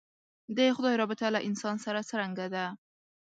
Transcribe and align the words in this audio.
د 0.55 0.57
خدای 0.75 0.95
رابطه 1.01 1.27
له 1.35 1.39
انسان 1.47 1.75
سره 1.85 1.99
څرنګه 2.09 2.45
ده. 2.55 2.65